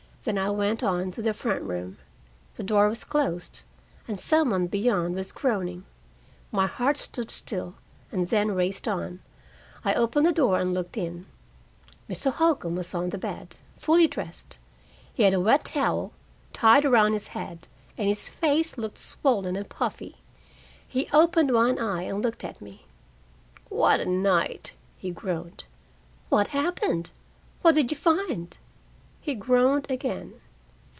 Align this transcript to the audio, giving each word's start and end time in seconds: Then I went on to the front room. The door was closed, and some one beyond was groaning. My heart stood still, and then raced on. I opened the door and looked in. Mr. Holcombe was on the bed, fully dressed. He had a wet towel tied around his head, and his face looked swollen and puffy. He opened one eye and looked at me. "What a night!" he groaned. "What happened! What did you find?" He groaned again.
Then 0.23 0.37
I 0.37 0.51
went 0.51 0.83
on 0.83 1.09
to 1.13 1.21
the 1.23 1.33
front 1.33 1.63
room. 1.63 1.97
The 2.53 2.61
door 2.61 2.87
was 2.89 3.03
closed, 3.03 3.63
and 4.07 4.19
some 4.19 4.51
one 4.51 4.67
beyond 4.67 5.15
was 5.15 5.31
groaning. 5.31 5.83
My 6.51 6.67
heart 6.67 6.97
stood 6.99 7.31
still, 7.31 7.73
and 8.11 8.27
then 8.27 8.51
raced 8.51 8.87
on. 8.87 9.21
I 9.83 9.95
opened 9.95 10.27
the 10.27 10.31
door 10.31 10.59
and 10.59 10.75
looked 10.75 10.95
in. 10.95 11.25
Mr. 12.07 12.31
Holcombe 12.31 12.75
was 12.75 12.93
on 12.93 13.09
the 13.09 13.17
bed, 13.17 13.57
fully 13.77 14.07
dressed. 14.07 14.59
He 15.11 15.23
had 15.23 15.33
a 15.33 15.39
wet 15.39 15.65
towel 15.65 16.11
tied 16.53 16.85
around 16.85 17.13
his 17.13 17.29
head, 17.29 17.67
and 17.97 18.07
his 18.07 18.29
face 18.29 18.77
looked 18.77 18.99
swollen 18.99 19.55
and 19.55 19.67
puffy. 19.69 20.17
He 20.87 21.09
opened 21.11 21.51
one 21.51 21.79
eye 21.79 22.03
and 22.03 22.21
looked 22.21 22.43
at 22.43 22.61
me. 22.61 22.85
"What 23.69 23.99
a 23.99 24.05
night!" 24.05 24.73
he 24.99 25.09
groaned. 25.09 25.63
"What 26.29 26.49
happened! 26.49 27.09
What 27.63 27.73
did 27.73 27.89
you 27.89 27.97
find?" 27.97 28.55
He 29.23 29.35
groaned 29.35 29.85
again. 29.91 30.33